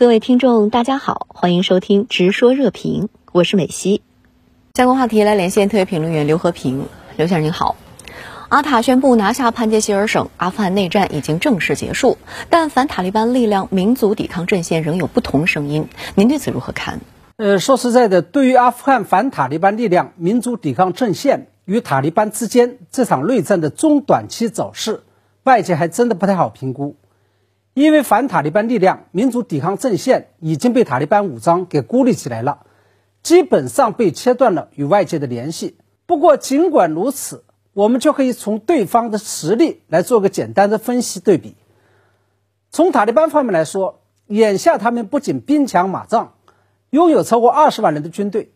[0.00, 4.00] 各位听众，大家好，欢迎收听《直说热评》，我是美西。
[4.72, 6.86] 相关话题来连线特约评论员刘和平，
[7.18, 7.76] 刘先生您好。
[8.48, 12.16] 阿塔宣布拿下潘杰希尔省，阿富汗内战已经正式结束，
[12.48, 17.00] 但反塔利班力量民族抵抗阵线仍有不同声音，您对此如何看？
[17.36, 25.02] 呃，说实在的，对于阿富汗反塔利班力量民族抵抗阵线与塔利班之间这场内战的中短期走势，
[25.42, 26.96] 外界还真的不太好评估。
[27.72, 32.66] 因为反塔利班力量民族抵抗阵线已经被塔利班武装给孤立起来了，
[33.22, 35.78] 基本上被切断了与外界的联系。
[36.04, 41.54] 不过，尽管如此，我们就可以从对方的实力来做个简单的分析对比。
[42.70, 46.34] 从塔利班方面来说，眼下他们不仅兵强马壮，
[46.90, 48.50] 拥有超过二十万人的军队，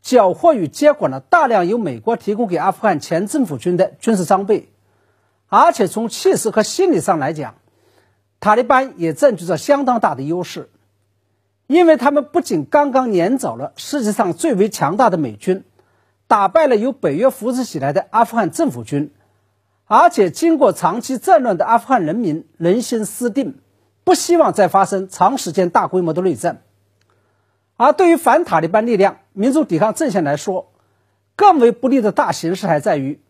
[0.00, 4.68] 缴获与接管了大量由美国提供给阿富汗前政府军的军事装备，
[5.48, 7.56] 而且从气势和心理上来讲。
[8.40, 10.70] 塔利班也占据着相当大的优势，
[11.66, 15.62] 因为他们不仅刚刚撵走了世界上最为强大的美军，
[16.26, 19.12] 打败了由北约扶持起来的阿富汗政府军，
[19.84, 23.58] 而且经过长期战乱的阿富汗人民人心思定，
[24.04, 26.62] 不希望再发生长时间大规模的内战。
[27.76, 30.72] 而对于反塔利班力量民族抵抗阵线来说，
[31.36, 33.20] 更为不利的大形势还在于。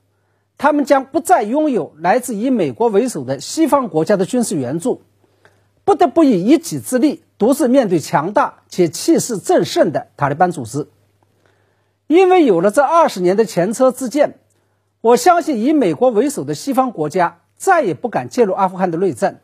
[0.60, 5.00] 他们将不再拥有来自以美国为首的西方国家的军事援助，
[5.86, 10.86] 不得不以一己之力独自面对强大且气势正盛的塔利班组织。
[12.08, 14.38] 因为有了这二十年的前车之鉴，
[15.00, 19.40] 我相信以美国为首的西方国家再也不敢介入阿富汗的内战，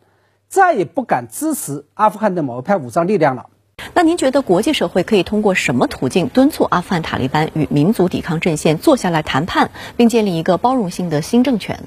[0.47, 3.49] 再也不敢支持阿富汗的某一派武装力量了。
[3.97, 11.85] 那您觉得国际社会可以通过什么途径敦促阿富汗塔利班与民族抵抗阵线坐下来谈判，并建立一个包容性的新政权？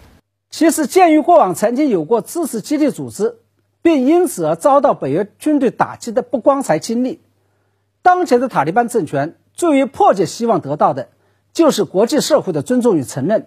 [0.50, 3.36] 其实，鉴于过往曾经有过支持基地组织，
[3.80, 7.20] 并因此而遭到北约军队打击的不光彩经历，
[8.02, 11.10] 当前的塔利班政权最为迫切希望得到的，
[11.52, 13.46] 就是国际社会的尊重与承认。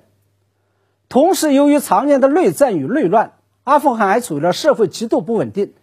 [1.09, 3.34] 同时，由于常年的内战与内乱，
[3.66, 5.74] 阿富汗还处于了社会极度不稳定、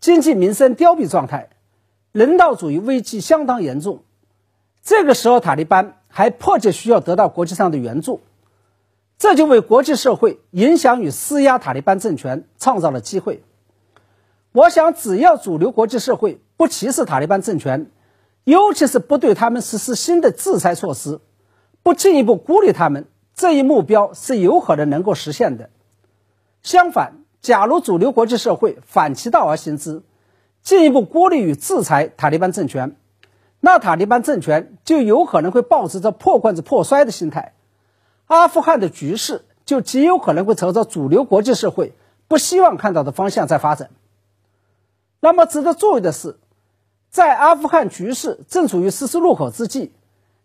[0.00, 1.50] 经济民生凋敝状态。
[2.12, 4.02] 人道主义危机相当严重，
[4.82, 8.20] 这个时候塔利班还迫切需要得到国际上的援助，
[9.16, 13.44] 这就为国际社会影响与施压塔利班政权创造了机会。
[14.52, 17.88] 我想，只要主流国际社会不歧视塔利班政权，
[18.42, 21.20] 尤其是不对他们实施新的制裁措施，
[21.84, 25.70] 不进一步孤立他们，这一目标是有可能能够实现的。
[26.64, 30.02] 相反，假如主流国际社会反其道而行之，
[30.62, 32.96] 进一步孤立与制裁塔利班政权，
[33.60, 37.54] 那塔利班政权就有可能会保持着破罐子破摔的心态，
[38.26, 41.94] 阿富汗的局势就极有可能会朝着主流国际社会
[42.28, 43.90] 不希望看到的方向在发展。
[45.20, 46.38] 那么，值得注意的是，
[47.10, 49.92] 在阿富汗局势正处于十字路口之际，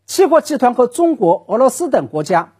[0.06, 2.54] 七国集团和中国、俄罗斯等国家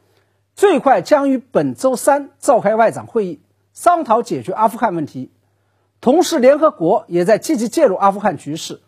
[0.56, 3.42] 最快将于本周三召开外长会议，
[3.74, 5.32] 商讨解决阿富汗问题。
[6.02, 8.82] 同时，联合国也在积极介入阿富汗局势。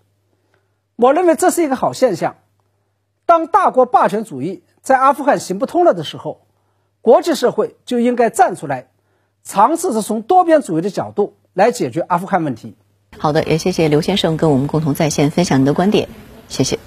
[0.96, 2.36] 我认为这是一个好现象。
[3.26, 6.46] 当大国霸权主义在阿富汗行不通了的时候，
[7.02, 8.88] 国际社会就应该站出来，
[9.44, 12.76] 尝试着从多边主义的角度来解决阿富汗问题。
[13.18, 16.08] 好的，也谢谢刘先生跟我们共同在线分享您的观点，
[16.50, 16.78] 谢谢。